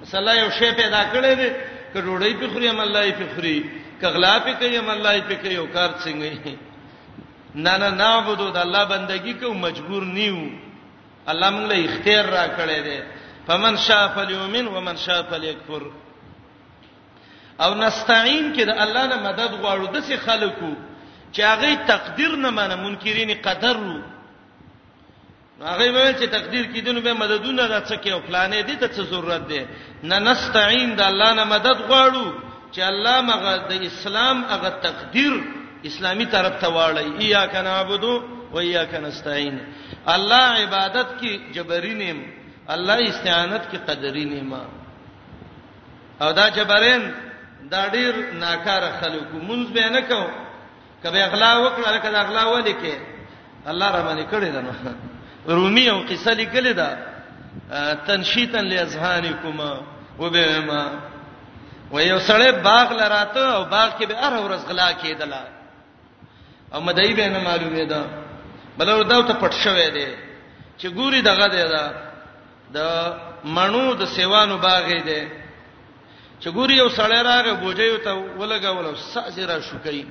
[0.01, 1.49] مثلا یو شی پیدا کړی دی
[1.93, 3.57] که ډوړی په خوري هم الله یې په خوري
[4.01, 6.29] کغلا په کوي ملای په کوي او کار څنګه
[7.65, 10.39] نه نه نعبدو د الله بندگی کو مجبور نیو
[11.31, 12.99] الله موږ له اختیار را کړی دی
[13.47, 15.83] فمن شاء فليؤمن ومن شاء فليكفر
[17.63, 20.71] او نستعين کې د الله نه مدد غواړو د څه خلکو
[21.35, 23.99] چې هغه تقدیر نه منه منکرین قدر وو
[25.71, 29.61] هغه ویل چې تقدیر کیدونو به مددونه راڅکه او پلانې دي ته څه ضرورت ده
[30.03, 32.27] نه نستعين د الله نه مدد غواړو
[32.73, 35.33] چې الله مغه د اسلام هغه تقدیر
[35.89, 38.15] اسلامی طرف ته واړی یا کنعبدو
[38.53, 39.57] و یا کنستاین
[40.15, 42.19] الله عبادت کی جبری نیم
[42.75, 44.53] الله استعانت کی قدری نیم
[46.21, 47.11] او دا جبرین
[47.71, 50.23] دا ډیر ناکاره خلکو مونږ به نه کو
[51.03, 52.97] کبه اغلا وکړه لکه دا اغلا ولیکه
[53.67, 54.71] الله را باندې کړی دا نو
[55.55, 56.89] رومي او قصه لیکل دا
[58.07, 59.71] تنشیتا لاذهانکما
[60.19, 60.83] وبما
[61.93, 65.41] و یو سړی باغ لراته او باغ کې به هر ورځ غلا کېدله
[66.73, 68.01] او مدای به نه معلومه ده
[68.77, 70.07] بلور دا ته پټ شوې ده
[70.79, 71.83] چې ګوري دغه ده دا
[72.75, 72.79] د
[73.55, 75.21] مڼو د سیوانو باغ دی
[76.41, 80.05] چې ګوري یو سړی راغی بوجي ته ولګول او سازي را شو کوي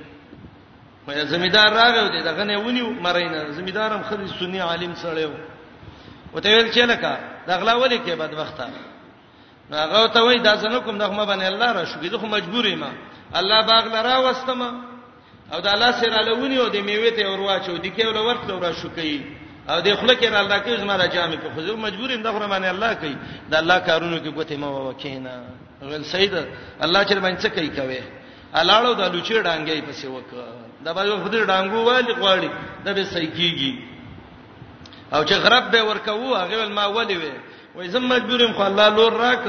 [1.07, 5.31] مې زمیدار راغی دغه نه ونیو مرینه زمیدارم خري سنی عالم سړیو
[6.33, 7.11] وته ویل چې لکه
[7.49, 8.69] دغلا ولي کې بدبخته
[9.73, 12.83] هغه ته وای دا څنګه کوم دغه ما باندې الله را شو کیدخه مجبور یم
[13.35, 14.61] الله باغ لرا واستم
[15.53, 18.89] او د الله سره لونی او د میوې ته ورواچو د کېول ورتلو را شو
[18.89, 19.23] کی
[19.69, 22.47] او د خله کې را الله کې زما را جامې په خو مجبور یم دغه
[22.47, 23.15] باندې الله کوي
[23.49, 25.35] د الله کارونو کې ګوتې ما وکینا
[25.81, 26.33] ول سید
[26.81, 27.99] الله چې باندې څه کوي کوي
[28.61, 30.29] الاړو د لوچې ډانګې پسې وک
[30.85, 32.49] دا به خپل ډانګو والی غواړي
[32.85, 33.73] دا به صحیح کیږي
[35.13, 37.31] او چې غرب به ورکوو هغه ما ولي وي
[37.75, 39.39] وای زم مجبورم خو الله لور راک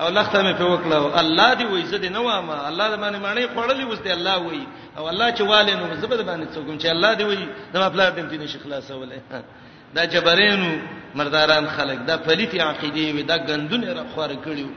[0.00, 3.16] او لخته مې په وکړه الله دی وای زه دې نه وامه الله دې باندې
[3.26, 4.66] معنی خړلې وس دې الله وای
[4.96, 8.00] او الله چې والي نو زه به باندې څوک چې الله دی وای زم خپل
[8.00, 9.20] دې دې شیخ خلاصولې
[9.94, 10.70] دا جبرینو
[11.14, 14.68] مرداران خلق دا پلیتی عقیده وي دا غندونه را خوره کړیو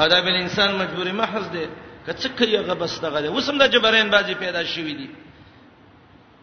[0.00, 1.66] او دا بل انسان مجبورې محض دی
[2.08, 5.08] کڅ کړي هغه بس دغه دی وسم دا جبرین بازي پیدا شوی دی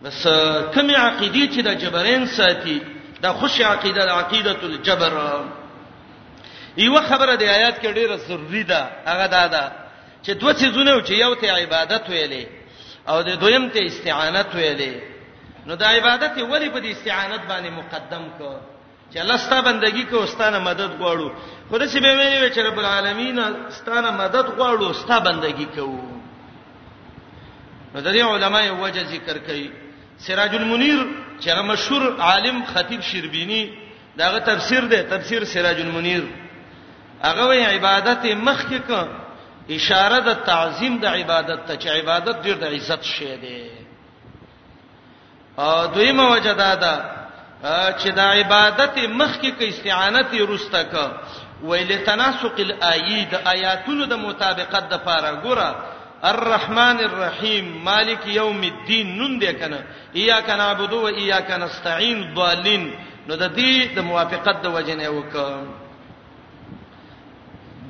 [0.03, 0.27] بس
[0.75, 2.81] کمی عقیده چې دا جبرین ساتي
[3.21, 5.13] دا خوش عقیده عقیده الجبر
[6.77, 9.63] یو خبره د آیات کې ډیره سرری ده هغه دا ده
[10.23, 12.45] چې دوه څه زونه چې یو ته عبادت ویلې
[13.09, 14.93] او د دویم ته استعانت ویلې
[15.67, 18.55] نو د عبادت ولی په دې استعانت باندې مقدم کو
[19.13, 21.27] چې الله ستا بندگی کو ستانه مدد غواړو
[21.71, 23.37] خدای چې به ویلې چې رب العالمین
[23.69, 26.03] ستانه مدد غواړو ستا بندگی کوو
[27.95, 29.67] نو د دې علماي وجه ذکر کړي
[30.25, 30.99] سراج المنیر
[31.41, 33.63] چې مشهور عالم خطیب شربینی
[34.17, 36.23] داغه تفسیر ده تفسیر سراج المنیر
[37.23, 39.01] هغه وی عبادت مخ کې کو
[39.75, 43.61] اشاره د تعظیم د عبادت ته چې عبادت ډیر د عزت شی دی
[45.57, 46.93] ا دویمه وجه دا ده
[47.99, 51.11] چې د عبادت مخ کې کې استعانت رسته کا
[51.63, 55.71] ویل تناسق الایه د آیاتونو د مطابقت د پاره ګوره
[56.23, 59.77] الرحمن الرحیم مالک یوم الدین نون دی کنه
[60.15, 62.93] ایاک نعبدو و ایاک نستعين ضالین
[63.27, 65.65] نو د دې د موافقت د وجنه وکم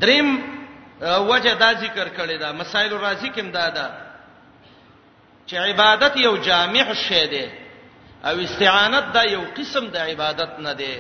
[0.01, 0.27] دریم
[1.31, 3.85] وجه دا ذکر کړی دا مسائل الرازی کوم دا ده
[5.47, 7.45] چې عبادت یو جامع شی دی
[8.27, 10.95] او استعانت دا یو قسم د عبادت نه دی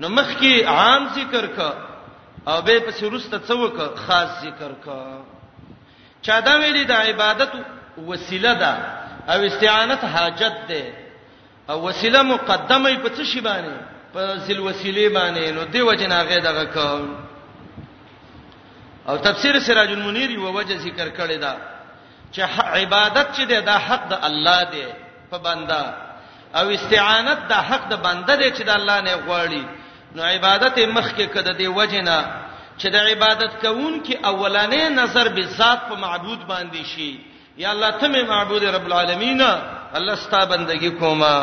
[0.00, 1.70] نو مخکي عام ذکر کا
[2.48, 3.76] او به پس ورسته څوک
[4.06, 5.00] خاص ذکر کا
[6.24, 7.50] چا دا ویلي دا عبادت
[8.10, 8.72] وسیله ده
[9.32, 10.84] او استعانت حاجت ده
[11.70, 13.74] او وسیله مقدمه په څه شی باندې
[14.14, 17.25] په ذل وسیله باندې نو دی وجنه غیدغه کوم
[19.08, 21.52] او تفسیر سراج المنیر یو وجه ذکر کړی دا
[22.32, 24.84] چې عبادت چې ده دا حق د الله دی
[25.30, 25.84] په بندا
[26.54, 29.64] او استعانت دا حق د بنده دی چې د الله نه غواړي
[30.14, 32.18] نو عبادت مخ کې کده دی وجنه
[32.78, 37.20] چې د عبادت کوون کې اولانې نظر به ذات په معبود باندې شي
[37.56, 39.40] یا الله ته مې معبود رب العالمین
[39.94, 41.36] الله ستا بندگی کوما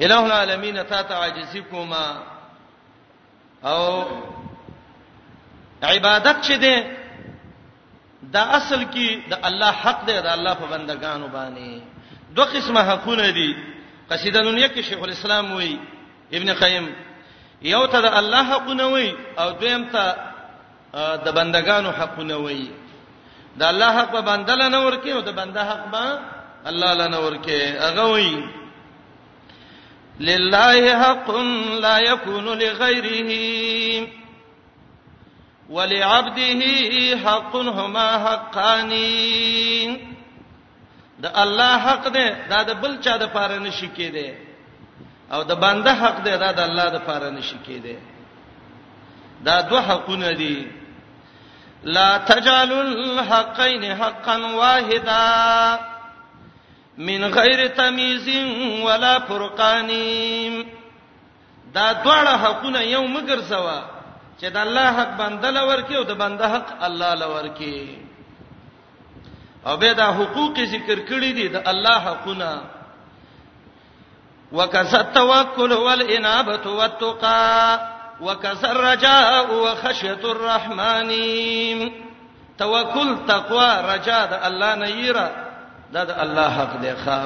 [0.00, 2.06] الہ العالمین تا ته عاجزی کوما
[3.64, 4.06] او
[5.82, 7.01] عبادت چې ده
[8.22, 11.80] دا اصل کې د الله حق دی د الله په بندگانو باندې
[12.34, 13.56] دوه قسمه حقونه دي
[14.10, 15.78] قصیده دنیا کې شیخ الاسلام وایي
[16.32, 16.86] ابن قیم
[17.62, 20.16] یو ته د الله حقونه وایي او دویم ته
[21.24, 22.70] د بندگانو حقونه وایي
[23.56, 26.18] د الله حق په بندل نه ورکه او د بنده حق به
[26.66, 28.48] الله لنه ورکه هغه وایي
[30.20, 31.30] لله حق
[31.82, 34.21] لا يكون لغيره
[35.72, 36.68] ولعبده
[37.24, 38.90] حق هما حقان
[41.22, 44.28] د الله حق دی دا د بل چا د پاره نشی کېده
[45.34, 47.96] او د بنده حق دی دا د الله د پاره نشی کېده
[49.46, 50.66] دا دوه حقونه دي
[51.96, 55.78] لا تجعلوا الحقين حقا واحدا
[56.98, 58.26] من غیر تمیز
[58.86, 59.88] ولا فرقان
[61.74, 63.80] دا دواړه حقونه یو مگر سوا
[64.40, 67.76] چې د الله حق بنده لور کې او د بنده حق الله لور کې
[69.66, 72.50] او به دا حقوق ذکر کړی دي د الله حقونه
[74.52, 77.78] وکذ التوکل والانابه والتقى
[78.20, 81.10] وکذ الرجاء وخشيه الرحمن
[82.58, 85.28] توکل تقوا رجاء د الله نه یرا
[85.92, 87.20] دا د الله حق دی ښا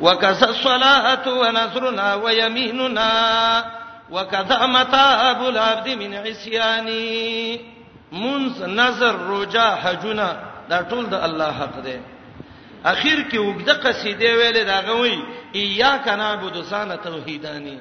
[0.00, 3.10] وکذ الصلاه ونصرنا ويميننا
[4.10, 7.60] وکذا متاب العبد من عصياني
[8.12, 10.36] منز نظر رجا حجنا
[10.70, 11.98] دا ټول د الله حق دی
[12.84, 15.18] اخیر کې وګړه قصیده ویلې دا غوي
[15.54, 17.78] اياک نعبد سانه توحیدانی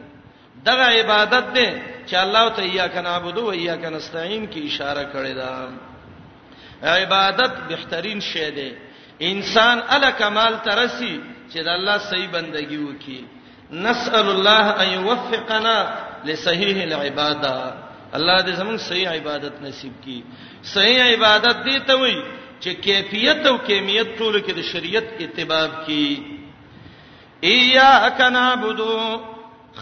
[0.66, 1.70] دغه عبادت دی
[2.08, 5.70] چې الله ته اياک نعبد او اياک نستعين کې اشاره کړې ده
[6.84, 8.72] عبادت بهترین شی دی
[9.22, 11.20] انسان ال کمال ترسي
[11.52, 13.24] چې د الله صحیح بندگی وکړي
[13.72, 15.78] نسأل الله أن يوفقنا
[16.30, 17.56] لصحیح العباده
[18.18, 20.20] الله دې زموږ صحیح عبادت نصیب کړي
[20.76, 22.20] صحیح عبادت دي ته وایي
[22.62, 26.10] چې کیفیت او کیمیت ټول کې د شریعت اتباع کړي
[27.56, 28.94] ایاک نعبدو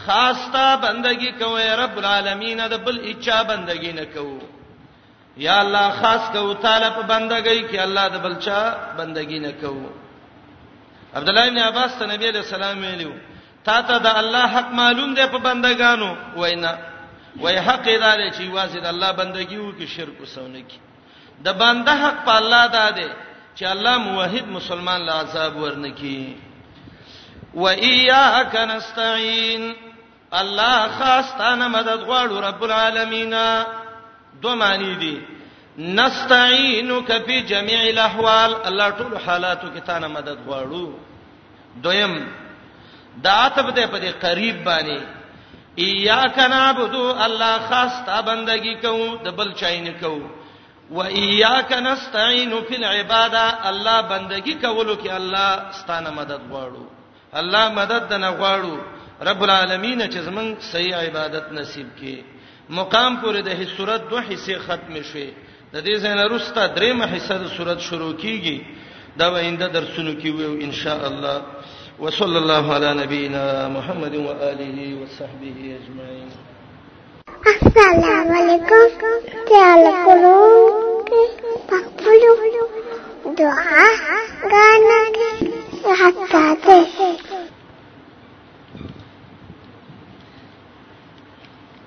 [0.05, 4.41] خاصتا بندگی کوي رب العالمین د بل اچا بندگی نه کوو
[5.43, 8.59] یا الله خاص کو تعالی په بندګۍ کې الله د بلچا
[8.99, 9.89] بندګی نه کوو
[11.19, 13.11] عبد الله بن عباس ته نبی علیہ السلام ویلو
[13.65, 16.09] تا ته د الله حق معلوم دی په بندگانو
[16.41, 16.73] وینا
[17.43, 20.79] وای حق ادارې چې واسه د الله بندگی وو کې شرک وسونه کی
[21.45, 23.09] د بنده حق په الله داده
[23.57, 26.35] چې الله موحد مسلمان لا عذاب ورنکي
[27.53, 29.75] و اياک نستعين
[30.33, 33.35] الله خاصتانه مدد غواړو رب العالمین
[34.41, 35.21] دو معنی دي
[35.77, 40.87] نستعينک فی جميع الاحوال الله ټول حالاتو کې تانه مدد غواړو
[41.83, 42.15] دویم
[43.23, 44.99] دا عتب دې په دې قریب باندې
[45.77, 50.29] ایاک نعبدو الله خاص ته بندگی کوو د بل چاینه کوو
[50.91, 56.83] و ایاک نستعين فی العباده الله بندگی کولو کې الله ستانه مدد غواړو
[57.33, 58.79] الله مدد نه غواړو
[59.21, 62.17] رب العالمین چې زمون صحیح عبادت نصیب کړي
[62.69, 65.27] مقام پورې د هي صورت دوه حصے ختم شوه
[65.73, 68.61] د دې ځای نه روسته درېمه حصہ د صورت شروع کیږي
[69.17, 71.41] دا وینده درسونه کې وو ان شاء الله
[71.99, 76.29] وصلى الله على نبينا محمد واله وصحبه اجمعين
[77.45, 79.05] السلام علیکم
[79.49, 81.05] تعال کوم
[81.69, 82.67] پخپلو
[83.35, 83.85] دعا
[84.51, 86.85] غانا حتا ته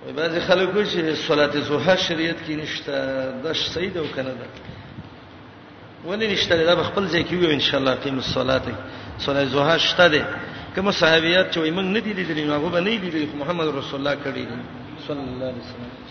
[0.07, 2.93] وي بعض خلکو چې صلات زوحه شریعت کې نشته
[3.45, 4.49] د سید او کنه ده
[6.07, 8.63] ولې نشته دا خپل ځای کې وي ان شاء الله قیم الصلاه
[9.27, 10.23] صلی زوها شته ده
[10.75, 13.99] کوم صحابيات چې موږ نه دي لیدلي نو هغه به نه دي لیدلي محمد رسول
[14.01, 14.45] الله کړی
[15.07, 16.08] صلی الله علیه وسلم